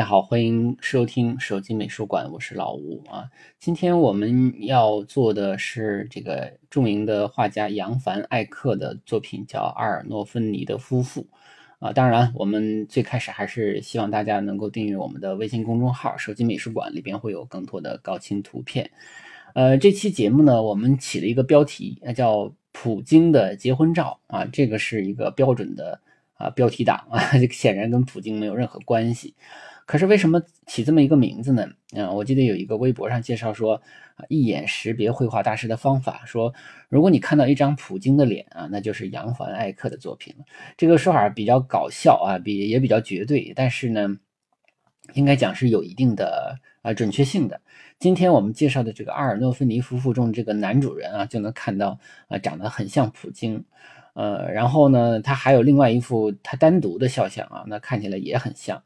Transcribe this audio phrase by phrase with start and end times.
[0.00, 3.28] 大家好，欢迎收听手机美术馆，我是老吴啊。
[3.58, 11.20] 今天我们要做的是这个著名的画家扬凡艾克的作品，叫《阿尔诺芬尼的夫妇》
[11.86, 11.92] 啊。
[11.92, 18.90] 当然，我们最开始还是希望大家能够订阅我们的微信公众号“手机美术馆”，里边会有更多的高清图片。
[19.54, 24.46] 呃，这期节目呢，我们起了一个标题，那叫“普京的结婚照”啊。
[24.46, 26.00] 这个是一个标准的
[26.38, 29.34] 啊标题党啊，这个显然跟普京没有任何关系。
[29.90, 31.68] 可是为什么起这么一个名字呢？
[31.96, 33.82] 嗯，我记得有一个微博上介绍说，
[34.28, 36.54] 一眼识别绘画大师的方法，说
[36.88, 40.32] 如果你看到一张普京的脸啊，那就是杨凡艾克的作品。
[40.76, 44.16] 这个说法比较搞笑啊，比也比较绝对，但是呢，
[45.14, 47.60] 应该讲是有一定的啊准确性的。
[47.98, 53.64] 今天我们介绍的这个阿尔诺芬尼夫妇中这个男主人啊，就能看到啊，长得很像普京，
[54.14, 58.80] 呃，然后呢，他还有另外一幅他单独的肖像啊，那看起来也很像。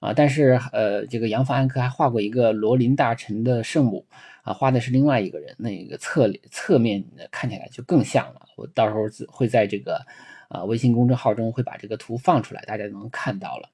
[0.00, 4.06] 啊，但是呃，这个杨凡艾克还画过一个罗林大臣的圣母
[4.42, 8.42] 啊，画的是另外一个人，那个侧侧面看起来就更像了。
[8.56, 10.00] 我到时候会在这个
[10.48, 13.68] 啊微信公众号中会把这个图放出来，大家能看到了。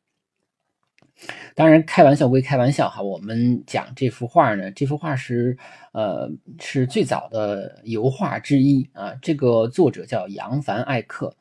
[1.54, 5.56] 当然，开玩笑归开玩笑哈，我们讲这幅画呢，这幅画是
[5.92, 6.28] 呃
[6.58, 11.36] 是最早的油画之一啊，这个作者叫杨凡艾克。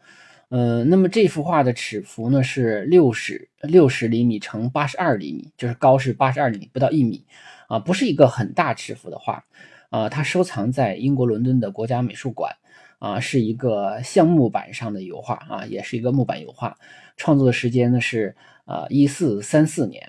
[0.53, 7.25] 呃，那么这幅画的尺幅呢是六十六十厘米乘八十二厘米，就是高是八十二厘米，不到一米，
[7.67, 9.43] 啊，不是一个很大尺幅的画，
[9.89, 12.55] 啊，它收藏在英国伦敦的国家美术馆，
[12.99, 16.77] 啊，是一个橡木板上的油画，啊，也是一个木板油画，
[17.17, 20.07] 创作的时间呢是啊一四三四年，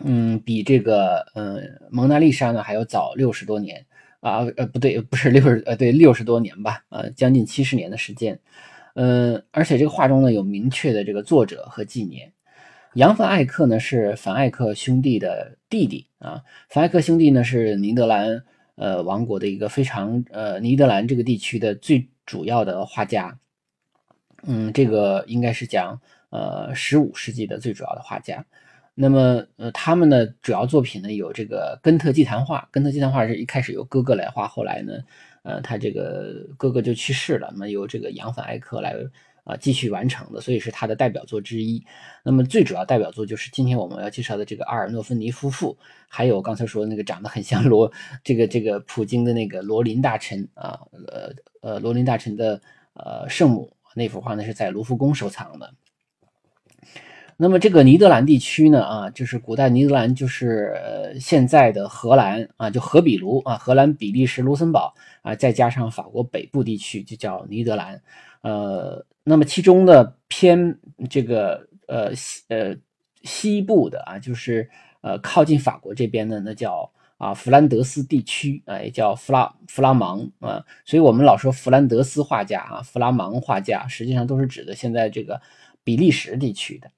[0.00, 3.86] 嗯，比这个呃蒙娜丽莎呢还要早六十多年，
[4.20, 8.38] 啊呃不对，不是六十呃对六十多年吧，呃将近七十年的时间。
[8.94, 12.32] 呃，而且这个画中呢有明确的这个作者和纪年。
[12.94, 16.40] 杨凡艾克呢是凡艾克兄弟的弟弟啊。
[16.68, 18.40] 凡艾克兄弟呢是尼德兰
[18.76, 23.36] 呃王国的一个非常呃尼德兰这个地区的最主要的画家。
[24.44, 26.00] 嗯，这个应该是讲
[26.30, 28.44] 呃十五世纪的最主要的画家。
[28.94, 32.68] 那么呃他们的主要作品呢有这个根特祭坛画。
[32.70, 34.92] 根特祭坛画是一开始由哥哥来画，后来呢。
[35.44, 38.96] 呃，他这个哥哥就去世了，那么由这个扬凡艾克来
[39.44, 41.84] 啊继续完成的，所以是他的代表作之一。
[42.24, 45.76] 那么最主要代表作就是今天我们要介绍的这个阿尔诺芬尼夫妇，
[46.08, 52.58] 还有刚才说那个长得很像罗这个这个普京的那个罗林大臣啊，呃呃罗林大臣的
[52.94, 55.74] 呃圣母那幅画呢是在卢浮宫收藏的。
[57.36, 68.00] 那么这个尼德兰地区呢，啊，就是古代尼德兰，就是呃现在的荷兰啊，就荷比卢啊，荷兰、比利时、卢森堡啊，再加上法国北部地区，就叫尼德兰。
[68.42, 70.78] 呃，那么其中的偏
[71.10, 72.76] 这个呃西呃
[73.22, 74.70] 西部的啊，就是
[75.00, 80.64] 呃靠近法国这边的，那叫啊弗兰德斯地区啊，也叫弗拉弗拉芒啊。
[80.84, 85.40] 所以我们老说弗兰德斯画家啊，弗拉芒画家，实际上都是指的现在这个
[85.82, 86.90] 比利时地区的。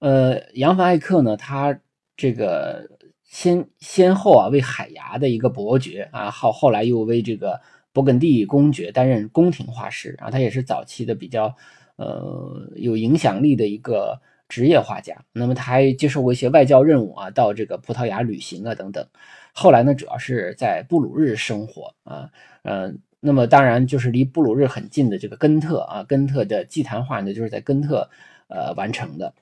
[0.00, 1.78] 呃，扬凡艾克呢，他
[2.16, 2.88] 这个
[3.22, 7.60] 先先后啊为海牙的一个伯爵啊，后后来又为这个
[7.92, 11.54] 勃艮第公爵担任宫廷画师啊，他也是早期的比较
[11.96, 14.18] 呃有影响力的一个
[14.48, 15.14] 职业画家。
[15.32, 19.06] 那么他还接受过一些外交任务啊，到这个葡萄牙旅行啊等等。
[19.52, 22.30] 后来呢，主要是在布鲁日生活啊，
[22.62, 28.08] 呃，那么当然就是离布鲁日很近的这个根特啊，根特的祭坛画呢，就是在根特
[28.48, 29.34] 呃完成的。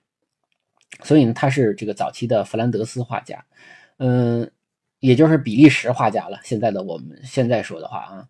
[1.02, 3.44] 所以呢，他是这个早期的弗兰德斯画家，
[3.98, 4.50] 嗯，
[5.00, 6.40] 也就是比利时画家了。
[6.42, 8.28] 现在的我们现在说的话啊，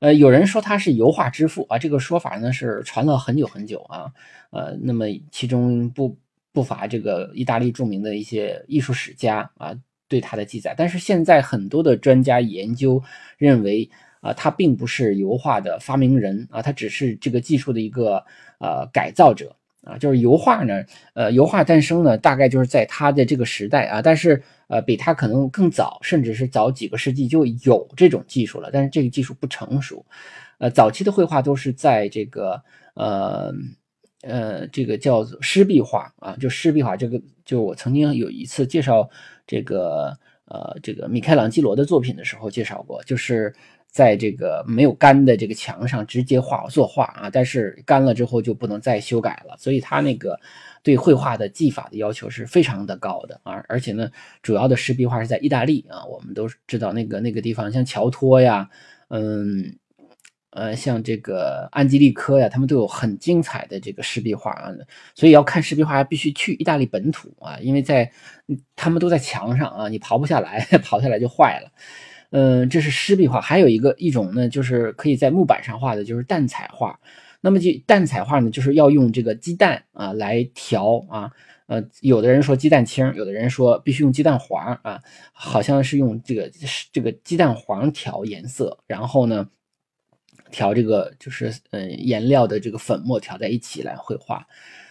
[0.00, 4.12] 呃，有人说他是油画之父啊，这个说法呢是传了很久很久啊，
[4.50, 6.16] 呃，那么其中不
[6.52, 9.72] 不乏这个意大利著名的一些艺术史家啊
[10.08, 10.74] 对他的记载。
[10.76, 13.00] 但是现在很多的专家研究
[13.36, 13.88] 认为，
[14.20, 18.24] 啊，他并不是油画的发明人啊，他只是这个技术的一个
[18.58, 19.54] 呃改造者
[19.88, 19.98] 啊。
[19.98, 30.04] 就是油画呢，呃，油画诞生呢，大概就是在他的这个时代啊，但是呃，比他可能更早，甚至是早几个世纪就有这种技术了，但是这个技术不成熟。
[30.58, 32.62] 呃，早期的绘画都是在这个
[32.94, 33.52] 呃
[34.22, 39.08] 呃这个叫做湿壁画啊，就湿壁画这个，就我曾经有一次介绍
[39.46, 43.54] 这个呃这个米开朗基罗的作品的时候介绍过，就是
[43.90, 50.38] 在这个没有干的这个墙上直接画作画啊，但是干了之后就不能再修改了，所以他那个
[50.82, 54.10] 对绘画的技法的要求是非常的高的啊，而且呢，
[54.42, 58.68] 主要的湿壁画是在意大利啊，我们都知道那个那个地方像乔托呀，
[59.08, 59.76] 嗯。
[60.50, 64.72] 呃，像这个安吉利科呀，他们都有很精彩的这个湿壁画啊，
[65.14, 68.10] 所以要看湿壁画必须去意大利本土啊，因为在
[68.74, 71.70] 他们都在墙上啊，你刨不下来， 刨下来就坏了。
[72.30, 76.98] 嗯，这是湿壁画，还有一个一种呢，就是可以在木板上画的，就是蛋彩画。
[77.40, 81.30] 那么就蛋彩画呢，就是要用这个鸡蛋啊来调啊，
[81.66, 85.00] 呃，有的人说鸡蛋清，有的人说必须用鸡蛋黄啊，
[85.32, 86.50] 好像是用这个
[86.92, 89.48] 这个鸡蛋黄调颜色，然后呢。
[90.50, 94.46] 调这个就是嗯颜料的这个粉末调在一起来绘画，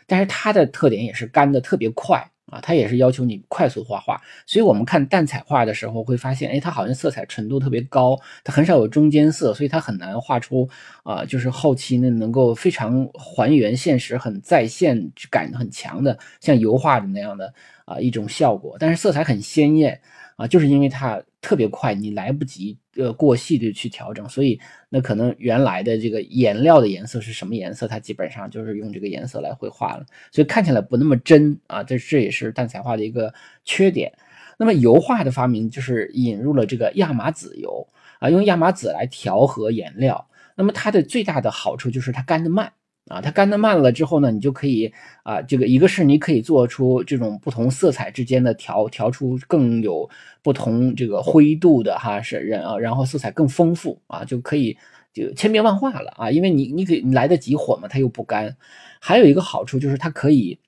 [0.06, 4.20] 但是它的特点也是干的特别快啊，它也是要求你快速画画。
[4.46, 10.68] 所以我们看淡彩画的时候会发现，哎，它好像色彩纯度特别高，它很少有中间色，所以它很难画出
[11.04, 17.54] 啊，就是后期呢能够非常还原现实、很在线感很强的像油画的那样的
[17.86, 18.78] 啊一种效果。
[18.80, 20.00] 但是色彩很鲜艳
[20.38, 21.22] 啊，就是因为它。
[21.40, 31.82] 特别快，你来不及呃过细的去调整，所以那可能原来的这个颜料的颜色是什么颜色，它基本上就是用这个颜色来绘画了，所以看起来不那么真啊。
[31.84, 34.12] 这这也是淡彩画的一个缺点。
[34.58, 37.88] 那么油画的发明就是引入了这个亚麻籽油
[38.20, 40.28] 啊，用亚麻籽来调和颜料。
[40.56, 42.74] 那么它的最大的好处就是它干得慢。
[43.08, 44.92] 啊，它干的慢了之后呢，你就可以
[45.24, 50.10] 啊，这个一个是你可以做出这种不同色彩之间的调调出更有
[50.44, 54.78] 不同这个灰度的哈是人啊，然后色彩更丰富啊，就可以
[55.14, 58.56] 就千变万化了啊，因为你你可以你来得及火嘛，它又不干，
[59.00, 60.60] 还有一个好处就是它可以。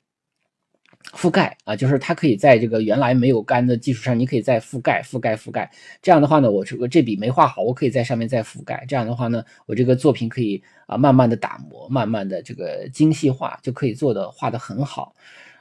[1.13, 5.69] 覆盖啊，就是它可以在这个原来没有干的基础上，你可以再覆盖、覆盖、覆盖。
[6.01, 8.85] 这样的话呢，我这个这笔没画好，我可以在上面再覆盖。
[8.88, 15.15] 这样的话呢，我这个作品可以啊慢慢的打磨，慢慢的这个精细化，就可以做的画的很好。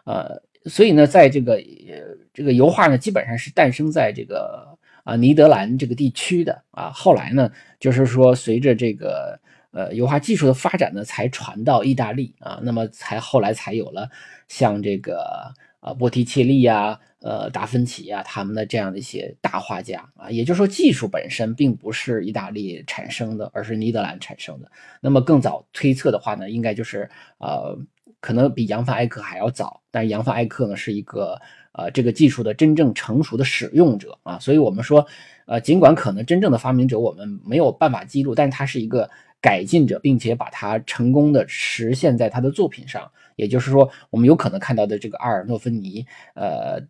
[0.04, 4.68] 呃，所以呢，在这个呃这个油画呢，基本上是诞生在这个
[5.04, 6.90] 啊尼德兰这个地区的啊。
[6.90, 9.40] 后来呢，就是说随着这个
[9.72, 14.08] 呃油画技术的发展呢，才传到意大利啊，那么才后来才有了。
[14.48, 24.70] 像这个呃波提切利呀，呃达芬奇呀，他们的这样的一些大画家啊，也就是说技术本身并不是意大利产生的，而是尼德兰产生的。
[25.00, 27.78] 那么更早推测的话呢，应该就是呃
[28.20, 31.38] 可能比扬凡艾克还要早，但是扬凡艾克呢是一个
[31.72, 35.06] 呃这个技术的真正成熟的使用者啊，所以我们说
[35.46, 39.08] 呃尽管可能真正的发明者我们没有办法记录，但是他是一个
[39.40, 43.10] 改进者，并且把它成功的实现在他的作品上。
[43.36, 46.04] 也就是说，我们有可能看到的这个阿尔诺芬尼，
[46.34, 46.80] 呃，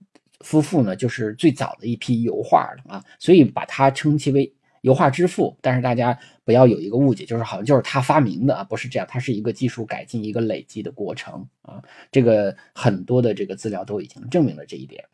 [0.41, 4.51] 夫妇呢，就是最早的一批油画了啊，所以把他称其为
[4.81, 5.55] 油画之父。
[5.61, 11.83] 但是大家不要有一个误解，就是好像就是他发明的啊，不是这样，它是一个技术改进、一个累积的过程啊。
[12.11, 15.05] 这个很多的这个资料都已经证明了这一点。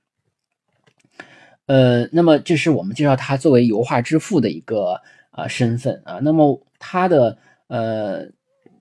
[1.67, 5.00] 呃，那么这是我们介绍他作为油画之父的一个
[5.35, 6.19] 啊身份啊。
[6.23, 7.37] 那么他的
[7.67, 8.26] 呃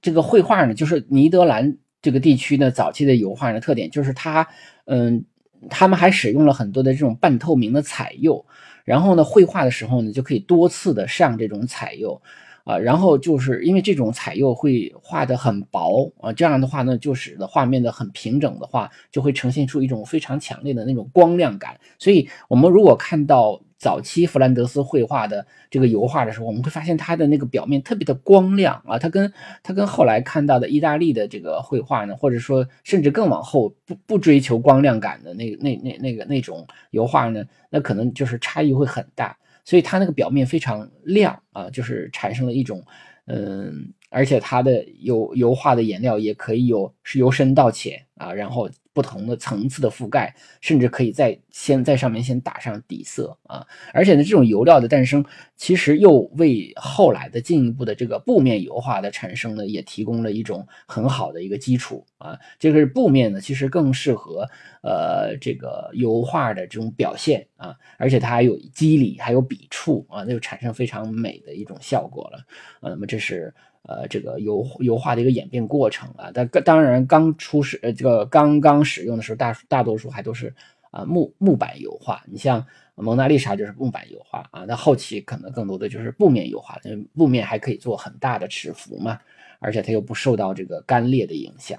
[0.02, 1.78] 这个绘画呢，就是尼德兰。
[2.04, 4.46] 这个地区呢，早期的油画的特点就是它，
[4.88, 5.24] 嗯，
[5.70, 8.46] 他们还使用了很多的这种半透明的彩釉，
[8.84, 12.22] 然后呢，绘画的时候呢，就可以多次的上这种彩釉。
[12.66, 21.80] 啊，然后就是因为这种彩釉会画的很薄啊，这样的话呢，就使得画面的很平整的话，就会呈现出一种非常强烈的那种光亮感。
[22.00, 39.38] 所以，我们如果看到早期弗兰德斯绘画的这个油画的时候，我们会发现它的那个表面特别的光亮啊，它跟它跟后来看到的意大利的这个绘画呢，或者说甚至更往后不不追求光亮感的那那那那个那种油画呢，那可能就是差异会很大。
[39.66, 42.84] 所以它那个表面非常亮啊，就是产生了一种，
[43.28, 53.66] 嗯，而且它的油油画的颜料也可以有是由深到浅啊，然后不同的层次的覆盖，甚至可以在先在上面先打上底色啊。
[53.94, 55.26] 而且呢，这种油料的诞生，
[55.58, 62.38] 其实又为后来的进一步的这个布面油画的产生呢，也提供了一种很好的一个基础啊。
[62.60, 64.48] 这个布面呢，其实更适合
[64.84, 72.46] 呃这个油画的这种表现啊，而且它还有肌理，还有笔触啊，那就产生非常美的一种效果了。
[72.80, 73.52] 那么这是。
[73.86, 80.56] 呃，这个油油画的一个演变过程啊，但当然刚初始呃这个刚刚使用的时候，大大多数还都是
[80.90, 82.24] 啊木木板油画。
[82.26, 89.20] 你像蒙娜丽莎就是木板油画啊，那后期可能更多的就是布面油画，因为布面还可以做很大的尺幅嘛，
[89.60, 91.78] 而且它又不受到这个干裂的影响。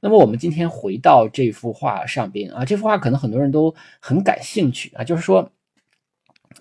[0.00, 5.50] 那么我们今天回到这幅画上边啊，这幅画可能很多人都很感兴趣啊，就是说。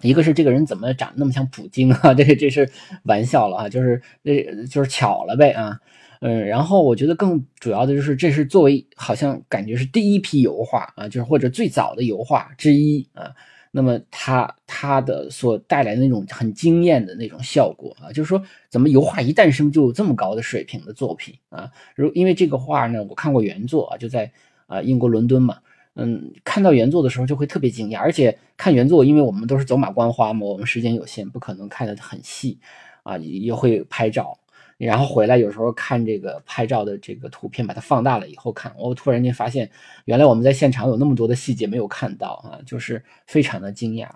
[0.01, 2.13] 一个是这个人怎么长得那么像普京啊？
[2.13, 2.67] 这这是
[3.03, 5.77] 玩笑了啊，就是这就是巧了呗啊，
[6.21, 13.31] 嗯，然后我觉得更主要的就是这是作为好像感觉是第一批油画啊，就是或者最早的油画之一啊，
[13.71, 21.71] 那么它它的所带来的那种很惊艳的那种效果啊，就是说怎么油画一诞生就有这么高的水平的作品啊？
[21.95, 24.31] 如因为这个画呢，我看过原作啊，就在
[24.67, 25.57] 啊英国伦敦嘛。
[25.95, 32.57] 嗯，看到原作的时候就会特别惊讶，而且看原作，因为我们都是走马观花嘛，我们时间有限，不可能看得很细
[33.03, 34.39] 啊，也会拍照，
[34.85, 39.69] 然后回来有时候看这个拍照的这个图片，把它放大了以后看，我突然间发现，
[40.05, 44.07] 原来我们在现场有那么多的细节没有看到啊，就是非常的惊讶。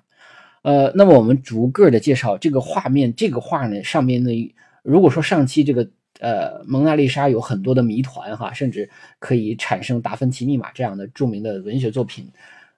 [0.64, 4.54] 呃，那么我们逐个的介绍这个画面，这个画呢上面的，
[4.84, 5.90] 如果说上期这个。
[6.22, 12.26] 呃，蒙娜丽莎有很多的谜团哈，甚至可以产生达芬奇密码这样的著名的文学作品。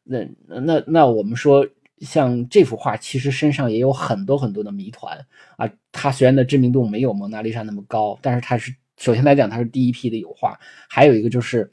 [0.04, 1.64] 那那那我们说，
[2.00, 5.18] 像这幅画，其实身上也有很多很多的谜团
[5.58, 5.70] 啊。
[5.92, 10.60] 它虽然的知名度没有蒙娜丽莎那么高，但是它是首先来讲，它是第一批的油画。
[10.90, 11.72] 还有一个就是。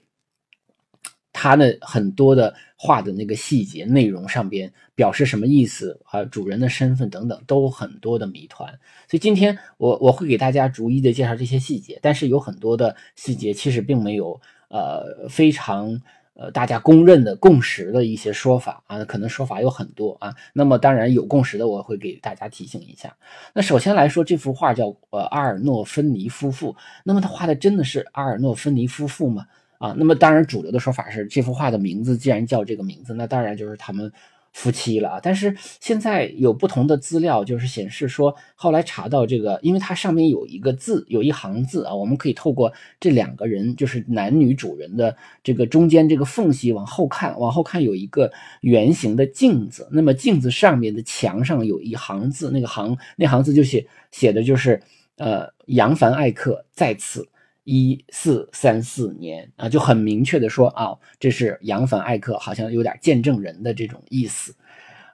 [1.37, 6.25] 他的很多的画的那个细节内容上边表示什么意思啊？
[6.27, 8.71] 主人的身份等等都很多的谜团。
[9.11, 16.01] 所以今天我我会给大家逐一的介绍这些细节，但是有很多的细节其实并没有呃非常
[16.35, 20.35] 呃大家公认的共识的一些说法啊，可能说法有很多啊。
[20.53, 23.15] 那么当然有共识的我会给大家提醒一下。
[23.53, 26.75] 那首先来说，这幅画叫呃阿尔诺芬尼夫妇，
[27.05, 29.47] 那么他画的真的是阿尔诺芬尼夫妇吗？
[29.79, 34.11] 啊，那么当然，主流的说法是这幅画的名字既然叫这个名字，那当然就是他们
[34.55, 35.21] 夫妻了啊。
[35.23, 48.33] 但是现在有不同的资料，就是显示说，后来查到这个，因为它上面有一个字，有一行字啊，我们可以透过这两个人，就是男女主人的这个中间这个缝隙往后看，往后看有一个
[48.63, 54.81] 圆形的镜子，那么镜子上面的墙上有一行字，那个行那行字就写写的就是
[55.19, 57.29] 呃扬凡艾克在此。
[57.65, 64.55] 一四三四年啊，就很明确的说啊，这是扬凡艾克，好像有点见证人的这种意思。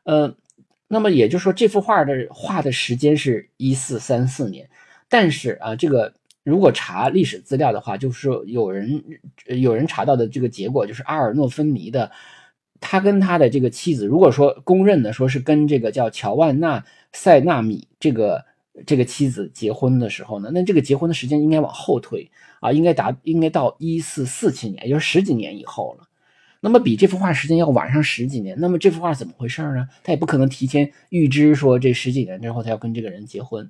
[0.05, 0.35] 呃，
[0.89, 4.69] 那么也就是说，这幅画的画的时间是一四三四年，
[5.09, 9.03] 但是啊，这个如果查历史资料的话，就是说有人
[9.47, 12.11] 有人查到的这个结果，就是阿尔诺芬尼的
[12.81, 18.45] 他跟他的这个妻子，如果说公认的说是跟这个叫乔万纳塞纳米这个。
[18.87, 26.07] 这个妻子结婚的时候呢，那这个结婚的时间应该往后推啊，应该达应该到一四四七年，也就是十几年以后了。
[26.61, 29.89] 那么比这幅画时间要晚上十几年，那么这幅画怎么回事呢？
[30.05, 33.69] 他也不可能提前预知说这十几年之后他要跟这个人结婚。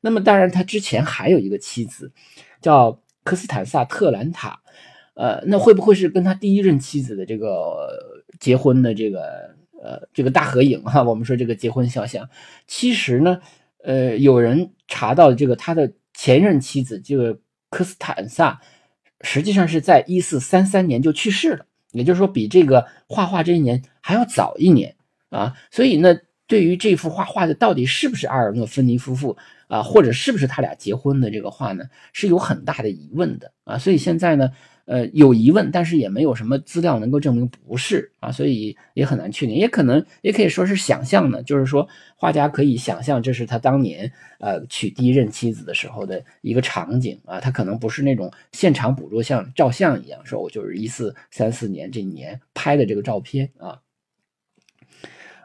[0.00, 2.10] 那么当然，他之前还有一个妻子
[2.60, 4.60] 叫科斯坦萨特兰塔，
[5.14, 7.88] 呃，那会不会是跟他第一任妻子的这个
[8.40, 11.02] 结婚的这个呃这个大合影哈？
[11.02, 12.28] 我们说这个结婚肖像，
[12.66, 13.40] 其实呢。
[13.82, 17.38] 呃，有人查到这个他的前任妻子这个
[17.70, 18.60] 科斯坦萨，
[19.22, 24.96] 实际上是在一四三三年就去世了，也就是说比这个画画这一年还要早一年
[25.30, 25.54] 啊。
[25.70, 29.36] 所以呢，对于这幅画画的到底是不是阿尔诺芬尼夫妇
[29.68, 33.78] 啊，或者是不是他俩结婚的这个画呢，是有很大的疑问的啊。
[33.78, 34.50] 所以现在呢。
[34.90, 53.78] 呃，有疑问，但是也没有什么资料能够证明不是啊，所以也很难确定，也可能也可以说是想象呢，就是说画家可以想象这是他当年呃娶第一任妻子的时候的一个场景啊，他可能不是那种现场捕捉像照相一样，说我就是一四三四年这一年拍的这个照片啊。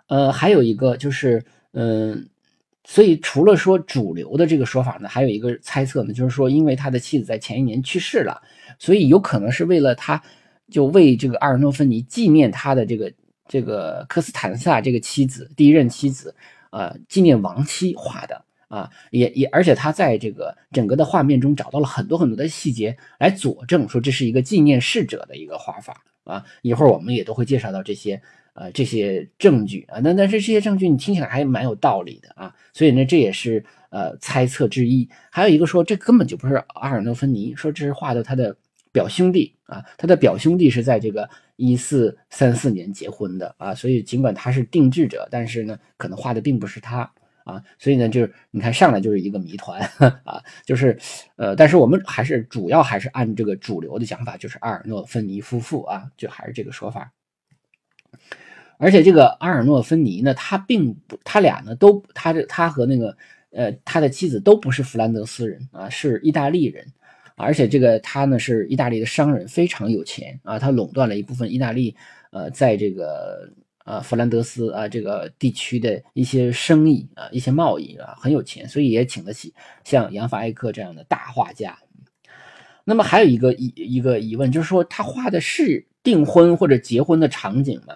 [0.08, 2.30] 呃，还有一个就是，嗯，
[2.86, 8.42] 所以除了说主流的这个说法呢，还有一个猜测呢，就是说因为他的妻子在前一年去世了。
[8.78, 10.22] 所以有可能是为了他，
[10.70, 13.14] 就为这个阿尔诺芬尼纪念他的这个
[13.48, 16.36] 这个科斯坦萨这个妻子第一任妻子，
[16.72, 26.44] 呃，纪念亡妻画的啊，也也而且他在这个整个的画面中找到了很多很多的细节来佐证说这是一个纪念逝者的一个画法啊。
[26.62, 28.22] 一会儿我们也都会介绍到这些
[28.56, 30.00] 呃这些证据啊。
[30.04, 35.08] 那但是这些证据你听起来还蛮有道理的啊，所以呢这也是呃猜测之一。
[35.30, 38.58] 还有一个说这根本就不是阿尔诺芬尼，说这是画的他的
[38.92, 47.12] 表兄弟啊，他的表兄弟是在这个一四三四年结婚的啊，所以尽管他是定制者，但是呢可能画的并不是他。
[47.46, 49.80] 啊，所以呢，就是你看上来就是一个谜团
[50.24, 50.98] 啊，就是，
[51.36, 57.12] 呃，但是我们还是主要还是按这个主流的讲法，就是阿尔诺芬尼夫妇啊，就还是这个说法。
[58.78, 63.16] 而且这个阿尔诺芬尼呢，他并不，他俩呢都，他这他和那个
[63.52, 66.86] 呃他的妻子都不是弗兰德斯人啊，是意大利人，
[67.36, 71.96] 而且这个他呢是意大利的商人，非常有钱啊，他垄断了一部分意大利
[72.32, 73.50] 呃在这个。
[73.88, 79.54] 呃，弗兰德斯啊，这个地区的一些生意啊，一些贸易啊，很有钱，所以也请得起
[79.84, 81.78] 像扬法艾克这样的大画家。
[82.84, 87.96] 那么还有一个一一个疑问，就是说他画的是订婚或者结婚的场景吗？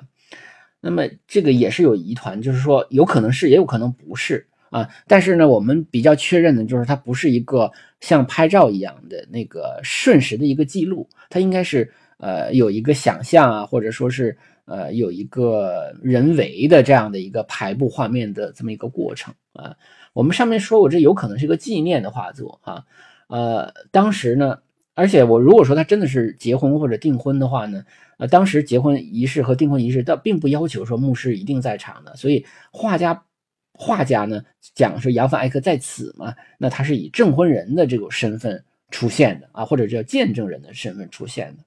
[0.82, 4.88] 那么这个也是有疑团，就是说有可能是，也有可能不是啊。
[5.08, 14.38] 但是呢，我们比较确认的就是它不是一个像拍照一样的那个瞬时的一个记录，它应该是呃有一个想象啊，或者说是。
[14.72, 19.76] 呃，有一个人为的这样的一个排布画面的这么一个过程啊。
[20.14, 22.86] 我们上面说过，这有可能是一个纪念的画作啊。
[23.30, 24.60] 呃，当时呢，
[25.00, 27.86] 而且我如果说他真的是结婚或者订婚的话呢，
[28.18, 33.24] 呃，当时结婚仪式和订婚仪式，倒并不要求说牧师一定在场的，所以画家
[33.72, 34.44] 画家呢
[34.76, 41.64] 讲是扬凡艾克在此嘛，那他是以证婚人的这种身份出现的啊，或者叫见证人的身份出现的。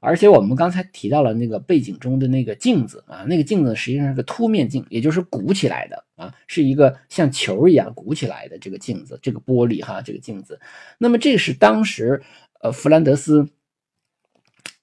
[0.00, 10.60] 而且我们刚才提到了那个背景中的那个镜子啊，那个镜子实际上是个凸面镜，也就是鼓起来的啊，是一个像球一样鼓起来的这个镜子，这个玻璃哈，这个镜子。
[10.98, 12.22] 那么这是当时
[12.60, 13.48] 呃弗兰德斯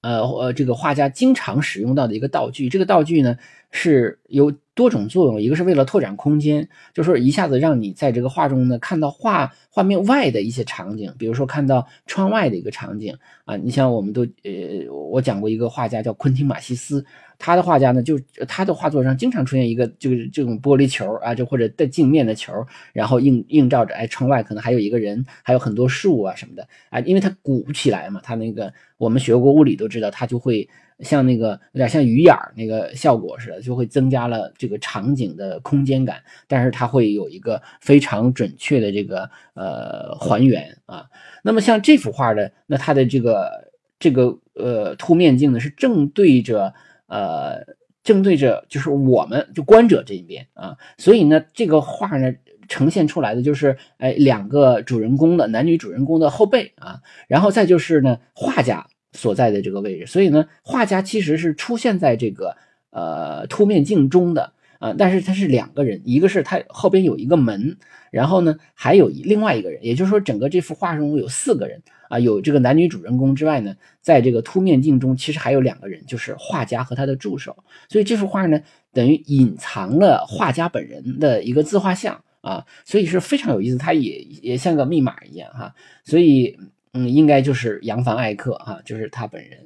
[0.01, 3.37] 呃呃这个画家经常使用到的一个道具，这个道具呢
[3.75, 4.51] 是有。
[4.75, 13.15] 多种作用，一个是为了拓展空间，就是一下子让你在这个画中呢看到画画面外的一些场景，比如说看到窗外的一个场景
[13.45, 13.55] 啊。
[13.55, 17.05] 你像我们都呃，我讲过一个画家叫昆汀马西斯，
[17.39, 22.51] 他的画家呢就他的画作上经常出现一个就是这种玻璃球啊，就或者带镜面的球，
[22.91, 30.67] 然后映映照着哎窗外可能还有一个人，还有很多树啊什么的啊，因为它鼓起来嘛，它那个我们学过物理都知道，它就会。
[30.99, 41.05] 像那个有点像鱼眼儿那个效果似的，就会增加了这个场景的空间感，但是它会有一个非常准确的这个呃还原啊。
[41.43, 46.73] 那么像这幅画的，那它的这个这个呃凸面镜呢是正对着
[47.07, 47.65] 呃
[48.03, 52.33] 正对着就是我们就观者这一边啊，所以呢这个画呢
[52.69, 58.87] 呈现出来的就是哎两个主人公的男女主人公的后背啊，然后再就是呢画家。
[59.15, 62.55] 所在的这个位置，所以呢，画家其实是出现在这个
[62.91, 64.53] 呃凸面镜中的。
[64.77, 67.77] 啊，但是他是两个人，一个是他后边有一个门，
[68.11, 71.81] 然后呢还有另外一个人，也就是说整个这幅画中有四个人。
[72.09, 77.55] 啊，有这个男女主人公之外呢，在这个凸面镜中其实还有两个人，就是画家和他的助手，
[77.87, 82.21] 所以这幅画呢等于隐藏了画家本人的一个自画像。
[82.41, 85.73] 啊，所以是非常有意思，它也也像个密码一样哈，
[86.03, 86.59] 所以。
[86.95, 89.59] 嗯，应该就是扬凡艾克啊，就是他本人。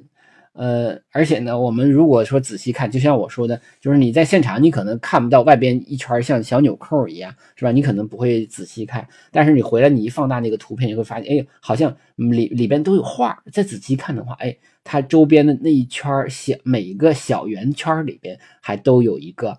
[0.52, 7.70] 呃，而且呢，我们如果说仔细看，就像我说的，就是你在现场，你可能看不到外边一圈像小纽扣一样，是吧？
[7.70, 13.40] 你可能不会仔细看，但是你回来你一放大那个图片，你会发现，哎，好像里里边都有画。
[13.52, 19.56] 再仔细看的话，哎，它周边的那一圈小每一个小圆圈里边还都有一个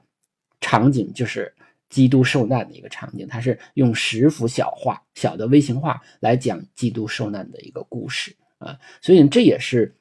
[0.60, 1.54] 场景，就是。
[1.92, 9.94] 基督受难的一个场景，它是用十幅小画、小的微型画来讲基督受难的一个故事啊，所以这也是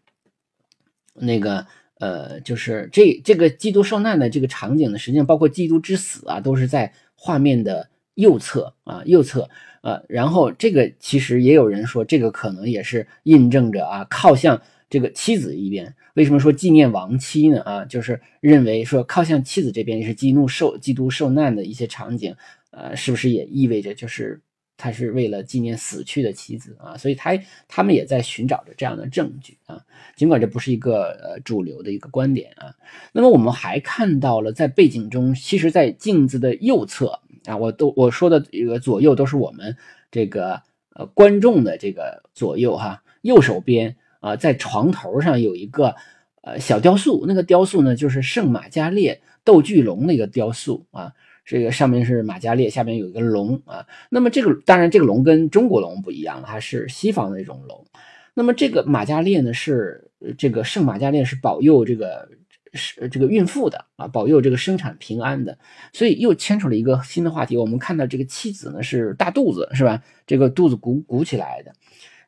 [1.15, 1.67] 那个
[1.99, 9.51] 呃，就是这这个基督受难的这个场景呢，实际上包括基督之死啊，都是在画面的右侧啊，右侧
[9.83, 15.95] 呃，然后这个其实也有人说，这个可能也是印证着啊，靠向这个妻子一边。
[16.15, 17.63] 为什么说纪念亡妻呢？
[17.63, 22.35] 啊，就是认为说靠向妻子这边是基督受基督受难的一些场景，
[22.73, 24.43] 呃，是不是也意味着就是
[24.77, 26.97] 他是为了纪念死去的妻子啊？
[26.97, 29.81] 所以他他们也在寻找着这样的证据啊。
[30.17, 32.75] 尽管这不是一个呃主流的一个观点啊。
[33.13, 39.77] 那么我们还看到了在背景中，其实，在镜子的右侧啊，我都我说的这个左右都是我们
[40.11, 40.61] 这个
[40.97, 43.97] 呃观众的这个左右哈，右手边。
[44.21, 45.95] 啊，在床头上有一个
[46.43, 51.13] 呃小雕塑，那个雕塑呢就是圣马加列斗巨龙那个雕塑啊，
[51.45, 53.87] 这个上面是马加列，下面有一个龙啊。
[54.11, 57.87] 那么这个当然这个龙跟中国龙不一样了，它是西方的那种龙。
[58.35, 62.29] 那么这个马加列呢是这个圣玛加烈是保佑这个
[62.73, 65.59] 是这个孕妇的啊，保佑这个生产平安的，
[65.93, 67.57] 所以又牵出了一个新的话题。
[67.57, 70.03] 我们看到这个妻子呢是大肚子是吧？
[70.27, 71.73] 这个肚子鼓鼓起来的。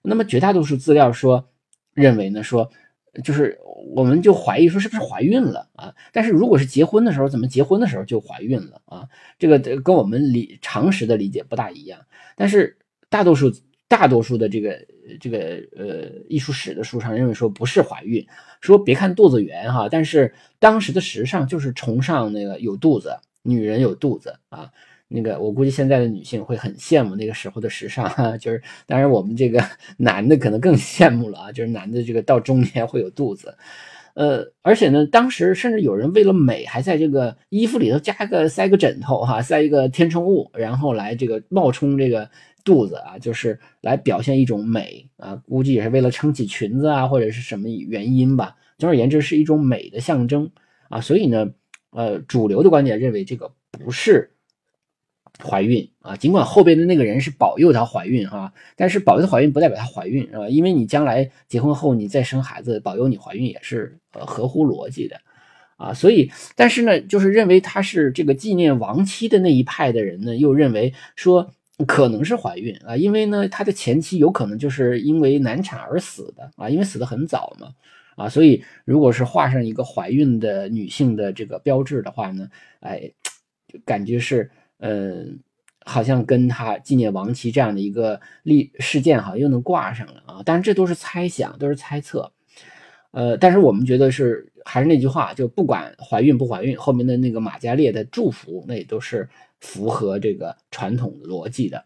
[0.03, 1.49] 那么绝大多数资料说
[1.95, 2.71] 认为呢说。
[3.23, 3.59] 就是
[3.95, 5.95] 我们就怀疑说是不是怀孕了啊？
[6.13, 9.07] 但是如果是结婚的时候，怎么结婚的时候就怀孕了啊？
[9.39, 12.01] 这个跟我们理常识的理解不大一样。
[12.37, 12.79] 但是
[13.11, 13.53] 大多数
[13.87, 14.83] 大多数的这个
[15.21, 15.39] 这个
[15.77, 18.27] 呃艺术史的书上认为说不是怀孕，
[18.63, 24.71] 说别看肚子圆哈，但是当时的时尚就是崇尚那个有肚子，女人有肚子啊。
[25.15, 29.63] 那个，我估计现在的女性会很羡慕那个时候的时尚，哈， 就是当然我们这个
[29.99, 33.55] 男的可能更羡慕了啊，就是男的这个到中年会有肚子，
[34.15, 42.29] 呃，而且呢，当时甚至有人为了美，还在这个衣服里头加个塞个枕头哈，塞一个填充物，然后来这个冒充这个
[42.65, 48.57] 肚子啊，就是来表现一种美啊，估计也是为了撑起裙子啊，或者是什么原因吧。
[48.79, 50.51] 总而言之，是一种美的象征
[50.89, 51.49] 啊，所以呢，
[51.91, 54.32] 呃，主流的观点认为这个不是。
[55.43, 65.21] 怀孕啊，尽管后边的那个人是保佑她怀孕哈，但是保佑她怀孕不代表她怀孕啊，因为你将来结婚后你再生孩子，保佑你怀孕也是呃合乎逻辑的
[65.77, 71.51] 啊，所以但是呢，就是认为她是这个纪念亡妻的那一派的人呢，又认为说
[71.87, 77.69] 可能是怀孕啊，因为呢她的前妻有可能就是因为难产而死的啊，因为死的很早嘛
[78.17, 82.49] 啊，所以如果是画上一个怀孕的女性的这个标志的话呢，
[82.81, 83.11] 哎，
[83.85, 84.51] 感觉是。
[84.85, 85.39] 嗯，
[85.85, 90.43] 好像跟他纪念亡妻这样的一个历事件，好像又能挂上了啊！
[90.45, 92.33] 但是，这都是猜想，都是猜测。
[93.13, 99.29] 呃，但是我们觉得是还是那句话，就不管怀孕不怀孕，后面的那个马加列的祝福，那也都是
[99.61, 101.85] 符合这个传统逻辑的。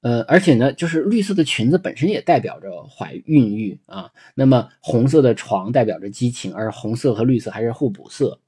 [0.00, 4.10] 呃，而且呢，就是绿色的裙子本身也代表着怀孕育啊。
[4.34, 8.40] 那么红色的床代表着激情，而红色和绿色还是互补色。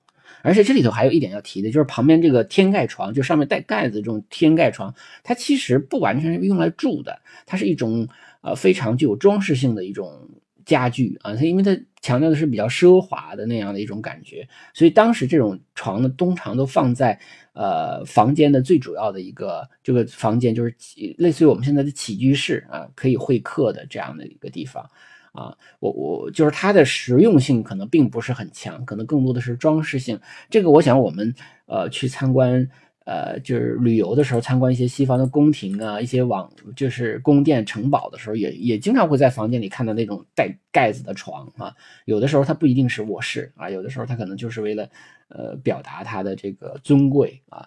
[0.48, 8.08] 而且这里头还有一点要提的，就是旁边这个天盖床，就上面带盖子这种天盖床，它其实不完全是用来住的，它是一种
[8.40, 10.28] 呃非常具有装饰性的一种
[10.64, 11.34] 家具啊。
[11.34, 17.18] 它因为它强调的是比较奢华的那样的一种感觉，所以当时这种床呢，通常都放在
[17.52, 20.74] 呃房间的最主要的一个这个房间，就是
[21.18, 24.88] 类似于我们现在的起居室啊，可以会客的这样的一个地方。
[25.32, 30.18] 啊，我我就是它的实用性可能并不是很强，可能更多的是装饰性。
[30.50, 31.34] 这个我想我们
[31.66, 32.68] 呃去参观
[33.04, 41.74] 呃就是旅游的时候，参观一些西方的宫廷啊，一些网就是宫殿城堡的时候，也也经常会在房间里看到那种带盖子的床啊。
[42.04, 44.88] 有的时候它不一定是卧室啊，有的时候它可能就是为了
[45.28, 47.66] 呃表达它的这个尊贵啊。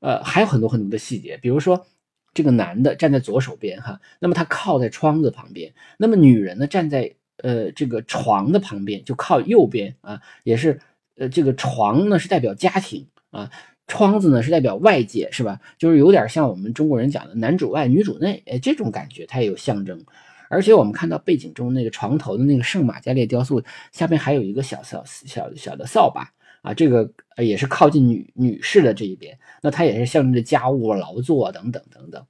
[0.00, 1.86] 呃，还有很多很多的细节，比如说。
[2.34, 10.80] 这个男的站在左手边哈，那么他靠在窗子旁边；那么女人呢，站在呃这个床的旁边，就靠右边啊，也是
[11.16, 13.50] 呃这个床呢是代表家庭啊，
[13.86, 15.60] 窗子呢是代表外界，是吧？
[15.76, 20.04] 就是有点像我们中国人讲的男主外女主内，哎，这种感觉它也有象征。
[20.48, 26.30] 而且我们看到背景中那个床头的那个圣马加列雕塑下面还有一个小小小小的扫把。
[26.62, 32.24] 啊，这个也是靠近女女士的这一边，那它也是象征着家务、劳作等等等等。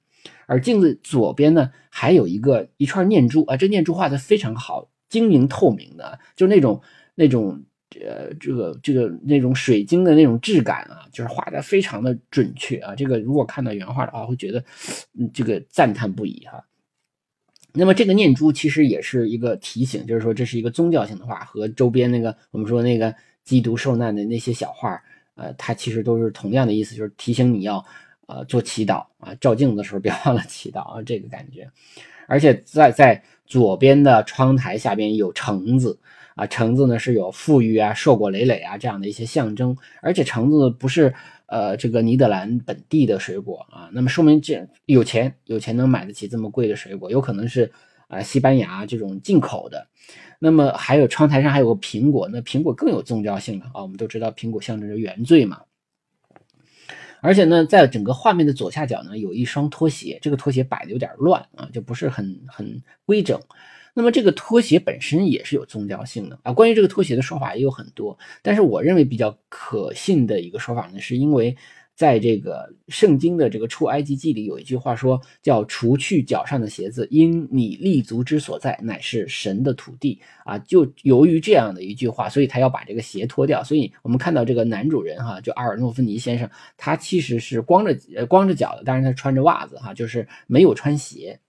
[0.47, 6.81] 而镜子左边呢，还有一个一串念珠啊，这念珠画的非常好，晶莹透明的，就那种
[7.13, 7.63] 那种
[8.01, 12.95] 呃，这个这个那种水晶的那种质感啊，就是画的非常的准确啊。
[12.95, 14.63] 这个如果看到原画的话，会觉得
[15.19, 16.65] 嗯，这个赞叹不已哈。
[17.73, 23.13] 那么这个念珠其实也是一个提醒，就是说这是一个宗教性的画，和周边那个我们说那个。
[23.45, 25.01] 缉毒受难的那些小画，
[25.35, 27.83] 呃，它其实都是同样的意思，就是提醒你要，
[28.27, 31.69] 呃，做祈祷啊，照镜子的时候别 忘了祈祷啊，这个感觉。
[32.27, 35.99] 而且在在左边的窗台下边有橙子
[36.35, 39.75] 啊，橙子呢是有富裕啊、硕果累累啊这样的一些象征。
[40.01, 41.13] 而且橙子不是
[41.47, 47.69] 呃这个尼德兰本地的水果啊，那么说明这有钱有钱能买得起这么贵的水果，有可能是
[48.07, 49.87] 啊西班牙这种进口的。
[50.39, 53.81] 那么还有窗台上还有个苹果，那苹果更有宗教性了啊！
[53.81, 55.61] 我们都知道苹果象征着原罪嘛。
[57.21, 63.39] 而且呢，在整个画面的左下角呢，有一双拖鞋，这个拖鞋摆的有点乱啊，就不是很很规整。
[63.93, 66.51] 那么这个拖鞋本身也是有宗教性的啊。
[66.51, 71.55] 关于这个拖鞋的说法也有很多，但是我认为比较可信的一个说法呢，是因为。
[71.95, 83.63] 在这个圣经的这个出埃及记里，有一句话说叫“除去脚上的鞋子，因你立足之所在乃是神的土地”啊，就由于这样的一句话，所以他要把这个鞋脱掉。
[83.63, 91.39] 所以我们看到这个男主人哈，就阿尔诺芬尼先生，他其实是光着呃光着脚的，但是他穿着袜子哈，就是没有穿鞋。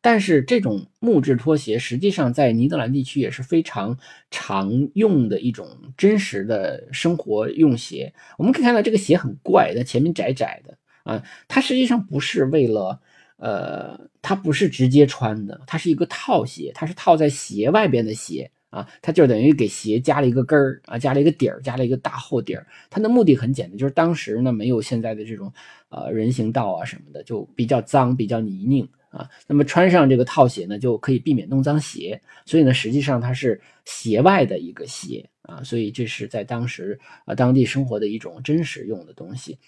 [0.00, 3.98] 但是这种木质拖鞋实际上在尼德兰地区也是非常
[4.30, 8.12] 常用的一种真实的生活用鞋。
[8.36, 13.00] 我们可以看到这个鞋很怪，它前面窄窄的啊，它实际上不是为了，
[13.36, 18.50] 呃，它不是直接穿的，它是一个套鞋，它是套在鞋外边的鞋。
[18.70, 22.66] 啊，它就等于给鞋加了一个跟儿啊，加了一个底儿，加了一个大厚底儿。
[22.90, 25.50] 它的目的很简单，就是当时呢没有现在的这种
[25.88, 29.28] 呃人行道啊什么的，就比较脏，比较泥泞啊。
[29.46, 32.20] 那么穿上这个套鞋呢，就可以避免弄脏鞋。
[32.44, 35.62] 所以呢，实际上它是鞋外的一个鞋啊。
[35.62, 39.58] 所以这是在当时啊当地生活的一种真实用的东西。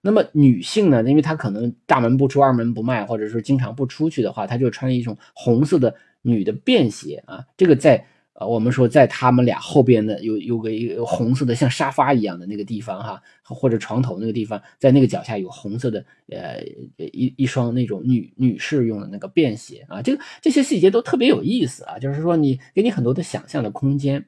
[0.00, 7.44] 那么女性呢，因为她可能大门不出二门不迈，或者说经常不出去的话，她就穿一种红色的女的便鞋啊。
[7.56, 8.06] 这个在
[8.40, 16.62] 呃，我们说在他们俩后边的有有个一个红色的像沙发一样的那个地方哈，或者床头那个地方，在那个脚下有红色的呃
[16.96, 24.24] 一一双那种女女士用的那个便鞋啊，这个这些细节都特别有意思啊，就是说你给你很多的想象的空间。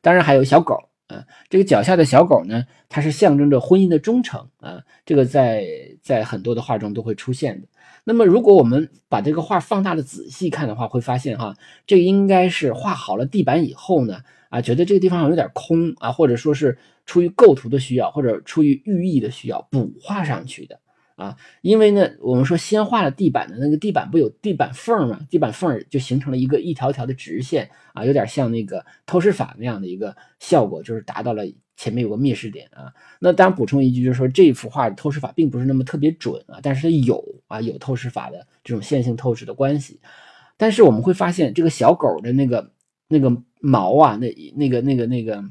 [0.00, 0.74] 当然还有小狗
[1.08, 5.66] 啊，这个脚下的小狗呢，它是象征着婚姻的忠诚啊，这个在
[6.00, 7.68] 在很多的画中都会出现的。
[8.04, 11.54] 那么，如果我们把这个画放大的仔细看的话，会发现哈，
[11.86, 14.18] 这应该是画好了地板以后呢，
[14.50, 20.80] 啊，觉得这个地方有点空啊，或者说是出于构图的需要，或者出于寓意的需要补画上去的
[21.14, 21.36] 啊。
[21.60, 25.20] 因为呢，我们说先画了地板的那个地板不有地板缝吗？
[25.30, 31.44] 地板缝就形成了一个一条条的直线啊，有点像那个透视法那样的一个效果，就是达到了。
[31.76, 40.00] 前面有个灭视点啊，那当然补充一句，就是说这幅画的透视法并不是那么特别准啊，但是它有啊有透视法的这种线性透视的关系。
[40.56, 42.70] 但是我们会发现这个小狗的那个
[43.08, 45.42] 那个毛啊，那那个那个那个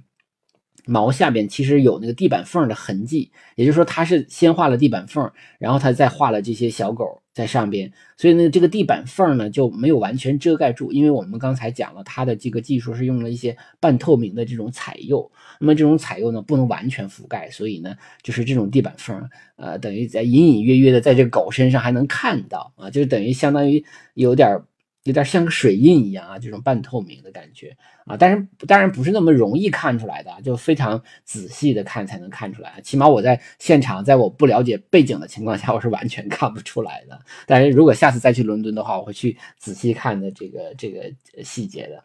[0.86, 7.22] 毛下边其实有那个地板缝的痕迹，也就是说它是先画了地板缝，然后它再画了这些小狗。
[7.34, 19.18] 在上边，所以呢，这个地板缝呢就没有完全遮盖住，因为我们刚才讲了，它的这个技术是用了一些半透明的这种彩釉，那么这种彩釉呢不能完全覆盖，所以呢，就是这种地板缝，
[19.56, 23.82] 呃，等于在隐隐约约的在这个狗身上还能看到啊，就等于相当于
[24.16, 24.62] 有点。
[25.04, 32.80] 有点像个水印一样啊，这种半透明的感觉啊，但是当然不是那么容易看出来的，就非常仔细的看才能看出来。
[32.84, 37.20] 起码我在现场，在我不了解背景的情况下，我是完全看不出来的。
[37.48, 41.12] 但是如果下次再去伦敦的话，我会去仔细看的这个这个
[41.44, 42.04] 细节的。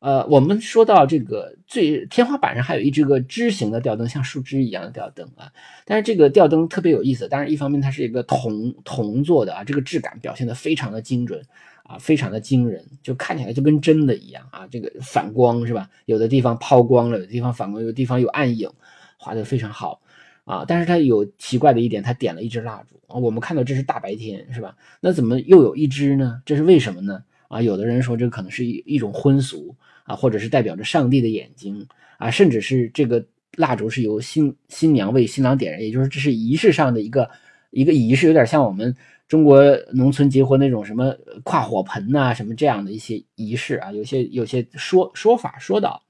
[0.00, 5.50] 呃，我们说到这个最天花板上还有一只个枝形的吊灯，像树枝一样的吊灯啊。
[5.84, 11.42] 但是这个吊灯特别有意思，当然一方面它是一个铜铜做的啊，这个质感表现的非常的精准。
[11.90, 14.64] 啊，非常的惊人，就看起来就跟真的一样啊！
[14.70, 15.90] 这个反光是吧？
[16.04, 18.70] 有的地方抛光了，有的地方反光，有的地方有暗影，
[19.18, 20.00] 画的非常好
[20.44, 20.64] 啊！
[20.64, 23.18] 但是它有奇怪的一点，它点了一支蜡烛啊。
[23.18, 24.76] 我们看到这是大白天是吧？
[25.00, 26.40] 那怎么又有一支呢？
[26.46, 27.24] 这是为什么呢？
[27.48, 29.74] 啊，有的人说这可能是一一种婚俗
[30.04, 31.84] 啊，或者是代表着上帝的眼睛
[32.18, 33.26] 啊，甚至是这个
[33.56, 37.28] 蜡烛是由新新娘为新郎点燃，也就是这是仪式上的一个
[37.72, 38.94] 一个仪式，有点像我们。
[39.30, 39.62] 中国
[39.92, 46.02] 农村结婚那种什么跨火盆呐，什么这样的一些仪式啊，有些有些说说法说到，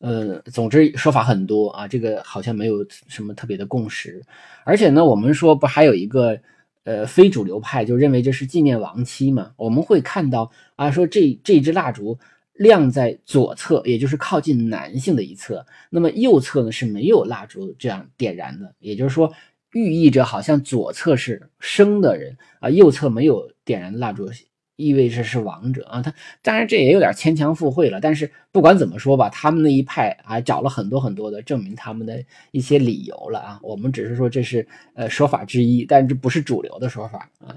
[0.00, 4.22] 呃，总之说法很多啊，这个好像没有什么特别的共识。
[4.66, 6.38] 而且呢，我们说不还有一个
[6.84, 9.52] 呃非主流派就认为这是纪念亡妻嘛？
[9.56, 12.18] 我们会看到啊，说这这支蜡烛
[12.52, 19.32] 亮在左侧，也就是靠近男性的一侧，那么右侧呢是没有蜡烛这样点燃的，也就是说。
[19.72, 24.28] 寓意着好像左侧是生的人啊，右侧没有点燃蜡烛，
[24.76, 26.02] 意味着是亡者啊。
[26.02, 33.60] 他当然这也有点牵强附会了，但是不管怎么说吧，他们那一派还找了很多很多的证明他们的一些理由了啊。
[33.62, 37.56] 我们只是说这是呃说法之一，但这不是主流的说法啊。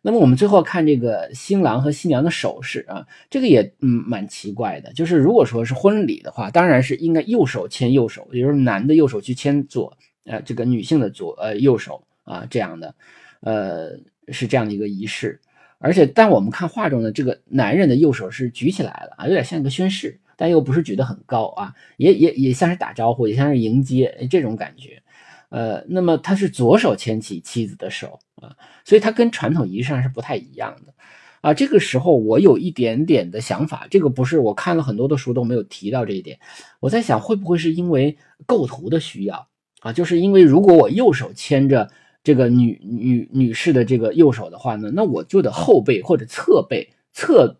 [0.00, 9.96] 那么我们最后看这个新郎和新娘的首饰啊，这个也嗯蛮奇怪的，就是如果说是婚礼的话，当然是应该右手牵右手，也就是男的右手去牵左。
[10.28, 12.94] 呃，这个女性的左呃右手啊，这样的，
[13.40, 15.40] 呃是这样的一个仪式，
[15.78, 25.02] 而且但我们看画中的这个男人的右手是举起来了啊，有点像一个宣誓，但又不是举得很高啊，也也也像是打招呼，也像是迎接这种感觉，
[25.48, 30.92] 呃，那么他是左手牵起妻子的手啊，所以他跟传统仪式上是不太一样的
[31.40, 31.54] 啊。
[31.54, 36.38] 这个时候我有一点点的想法，这个不是我看了很多的书都没有提到这一点，
[36.80, 39.48] 我在想会不会是因为构图的需要。
[39.80, 41.90] 啊，就是因为如果我右手牵着
[42.24, 47.56] 这个女女女士的这个右手的话呢，那我就得后背或者侧背侧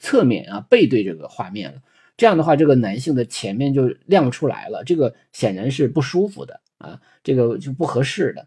[0.00, 1.80] 侧面啊背对这个画面了。
[2.16, 8.46] 这样的话，这个男性的前面就亮出来了，这个显然是不舒服的啊，这个就不合适的。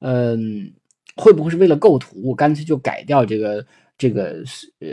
[0.00, 0.72] 嗯，
[1.16, 3.64] 会不会是为了构图，干脆就改掉这个
[3.96, 4.42] 这个
[4.80, 4.88] 呃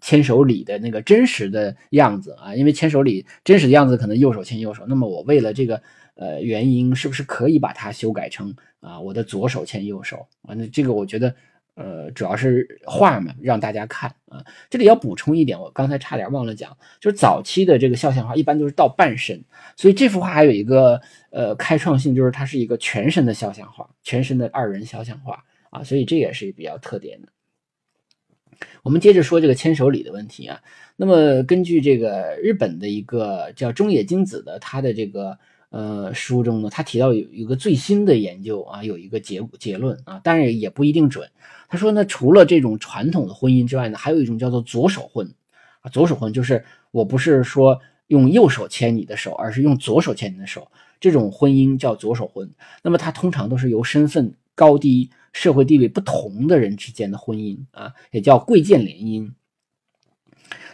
[0.00, 2.54] 牵手礼的那个真实的样子啊？
[2.54, 5.82] 因为牵手礼真实的样子可能右手牵右手，那么我为了这个
[6.14, 10.54] 呃原因，是不是可以把它修改成啊我的左手牵右手啊？
[10.54, 11.34] 那这个我觉得。
[11.78, 14.42] 呃，主要是画嘛，让大家看啊。
[14.70, 19.44] 这里要补充一点，我刚才差点忘了讲，就是早期的这个肖像画一般都是到半身，
[19.76, 27.28] 所以这幅画还有一个呃开创性，就是它是一个全身的肖像画，全身的二人肖像画啊，所以这也是比较特点的。
[28.82, 30.60] 我们接着说这个牵手礼的问题啊。
[30.96, 35.38] 那么根据这个日本的一个叫中野精子的他的这个。
[35.70, 41.28] 呃，书中呢，他提到有一个最新的研究啊，有一个结结论啊，但是也不一定准。
[41.68, 45.28] 他说呢，除了这种传统的婚姻之外呢，还有一种叫做左手婚
[45.82, 52.48] 啊，左手婚就是我不是说用右手牵你的手，而是用左手牵你的手，这种婚姻叫左手婚。
[52.82, 59.30] 那么它通常都是由身份高低、社会地位不同的人之间的婚姻啊，也叫贵贱联姻，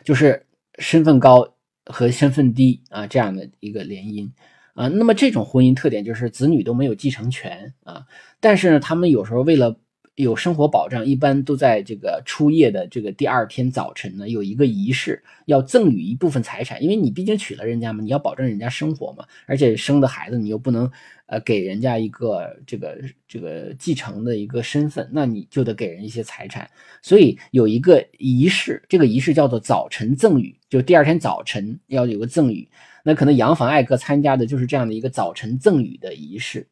[0.03, 0.47] 就是
[0.79, 1.47] 身份高
[1.85, 4.31] 和身份低啊这样的一个联姻。
[4.75, 8.07] 啊，那么这种婚姻特点就是子女都没有继承权啊，
[8.41, 9.79] 但是呢，他们有时候为了
[10.17, 20.91] 有生活保障，一般都在这个初夜的这个第二天早晨呢，有一个仪式，要赠与一部分财产，因为你毕竟娶了人家嘛，你要保证人家生活嘛，而且生的孩子你又不能
[21.27, 26.71] 呃给人家一个这个这个继承的一个身份，那你就得给人一些财产，
[27.01, 32.69] 所以有一个仪式，这个仪式叫做早晨赠与，就第二天早晨要有个赠与。
[33.05, 36.69] 那可能扬凡艾克参加的就是这样的一个早晨赠与的仪式，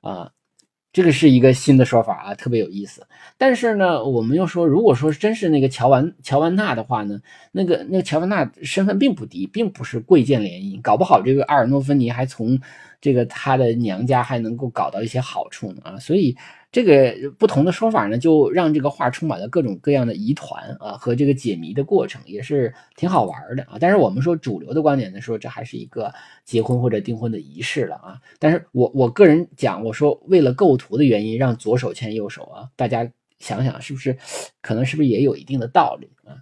[0.00, 0.30] 啊，
[0.98, 3.06] 这个是一个新的说法啊，特别有意思。
[3.36, 7.20] 但是呢，我们又说，如果说真是那个乔万乔万娜的话呢，
[7.52, 12.58] 那个那个乔万娜身份并不低，并不是贵贱联姻，搞不好这个阿尔诺芬尼还从
[13.00, 16.36] 这个他的娘家还能够搞到一些好处呢啊，所以。
[16.70, 23.78] 这个不同的说法呢，就让这个画充满了各种各样的疑团啊和这个解谜的过程，也是挺好玩的啊。
[23.80, 26.12] 但是我们说主流的观点呢，说这还是一个
[26.44, 28.20] 结婚或者订婚的仪式了啊。
[28.38, 34.14] 但是我我个人讲，我说为了构图的原因，让左手牵右手啊，大家想想是不是，
[34.60, 36.36] 可能是不是也有一定的道理啊？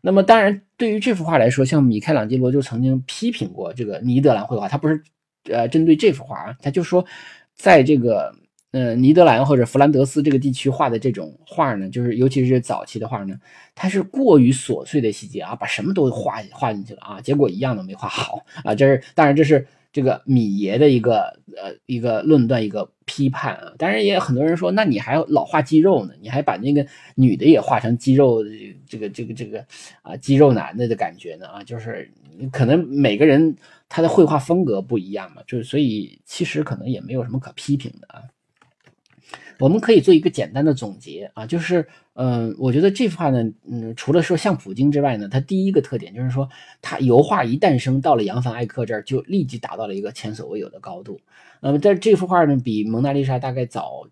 [0.00, 5.02] 那么当然，对于这幅画来说，像米开朗基罗就曾经批评过这个尼德兰绘画，他不是
[5.50, 7.04] 呃针对这幅画啊，他就说
[7.56, 8.32] 在这个。
[8.74, 13.38] 呃，尼德兰或者弗兰德斯这个地区画的这种画呢，就是尤其是早期的画呢，
[13.72, 18.74] 它是过于琐碎的细节啊，把什么都画画进去了啊，结果一样都没画好啊。
[18.74, 21.20] 这是当然，这是这个米爷的一个
[21.56, 23.72] 呃一个论断，一个批判啊。
[23.78, 26.12] 当然，也有很多人说，那你还老画肌肉呢？
[26.20, 26.84] 你还把那个
[27.14, 28.42] 女的也画成肌肉
[28.88, 29.64] 这个这个这个
[30.02, 31.46] 啊肌肉男的的感觉呢？
[31.46, 32.10] 啊，就是
[32.50, 33.54] 可能每个人
[33.88, 38.20] 他的绘画风格不一样嘛，就是所以其实可能也没有什么可批评的啊。
[39.58, 46.48] 我们可以做一个简单的总结啊，就是，嗯，我觉得这幅画呢，嗯，除了说像普京之外呢，它第一个特点就是说，
[46.82, 51.20] 它油画一诞生到了扬凡艾克这儿，就立即达到了一个前所未有的高度。
[51.60, 54.08] 那么，在这幅画呢，比蒙娜丽莎大概早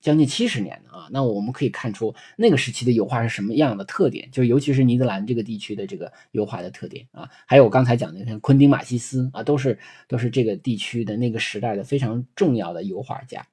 [0.00, 1.08] 将近七十年啊。
[1.10, 7.28] 那我们可以看出那个时期的油画是什么样的特点，就尤其是尼德兰这个地区的这个油画的特点啊。
[7.46, 13.44] 还有我刚才讲的像昆汀马西斯啊，都是都是这个地区的那个时代的非常重要的油画家。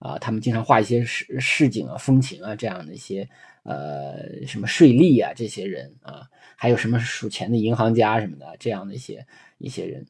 [0.00, 3.28] 啊，他们经常画一些市市景啊、风情啊这样的一些，
[3.62, 9.24] 呃，什么税吏啊这些人啊，还有什么数钱的银行家什么的这样的一些
[9.58, 10.04] 一些人。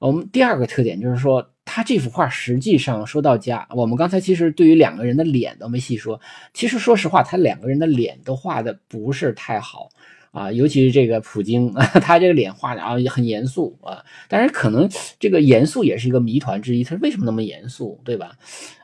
[0.00, 6.20] 我们第二个特点就是说，他这幅画实际上说到家，我们刚才其实对于两个人的脸都没细说。
[6.52, 9.90] 其实说实话，他两个人的脸都画的不是太好。
[10.34, 18.32] 啊，尤其是这个普京， 他这个脸画的啊也很严肃啊，但是可能这个严肃也是一个谜团之一，他为什么那么严肃，对吧？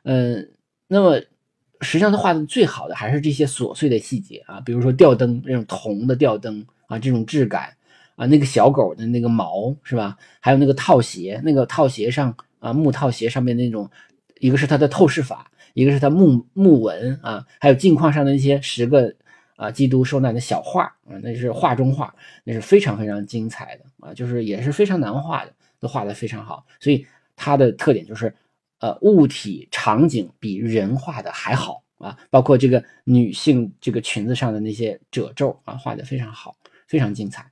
[0.04, 0.48] 嗯，
[0.86, 1.20] 那么
[1.80, 7.74] 实际上他画的最好的还是这些琐碎的细节啊，比如说吊灯这种铜的吊灯啊，这种质感
[8.14, 10.16] 啊，那个小狗的那个毛是吧？
[10.38, 13.90] 还有那个套鞋，那个套鞋上啊木套鞋上面那种，
[14.38, 19.12] 一个是它的透视法，一个是它木木纹啊，还有镜框上的那些十个。
[19.60, 26.64] 啊，基督受难的小画啊，那是画中画，那是非常非常精彩的啊，就是也是非常难画的，都画得非常好。
[26.80, 28.34] 所以它的特点就是，
[28.78, 37.44] 呃，物体场景比人画的还好啊，包括这个女性这个裙子上的那些褶皱啊，画得非常好，非常精彩。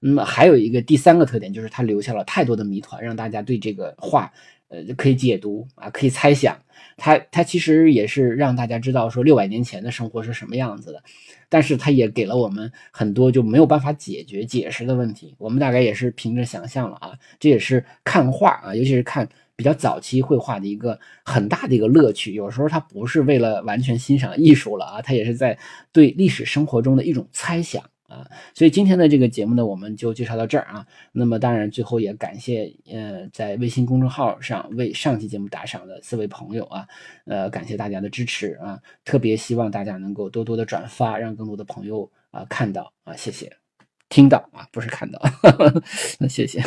[0.00, 4.32] 那么还有一个第三个特点就是它留下了太多的谜团，让大家对这个画。
[4.70, 6.56] 呃，可以解读啊，可以猜想，
[6.96, 11.02] 它它其实也是让大家知道说六百年前的生活是什么样子的，
[11.48, 22.32] 但是它也给了我们很多就没有办法解决解释的问题，我们大概也是凭着想象了啊，这也是看画啊，尤其是看比较早期绘画的一个很大的一个乐趣。
[22.34, 25.58] 有时候它不是为了完全欣赏艺术了啊，它也是在
[25.92, 27.82] 对历史生活中的一种猜想。
[28.10, 30.84] 啊，所以今天的这个节目呢，我们就介绍到这儿啊。
[31.12, 36.88] 那么当然，最后也感谢呃，在微信公众号上为上期节目打赏的四位朋友啊，
[37.26, 43.50] 呃，感谢大家的支持啊，特别希望大家能够多多的转发，让更多的朋友啊看到啊，谢谢，
[44.08, 45.22] 听到啊，不是看到，
[46.18, 46.60] 那谢谢。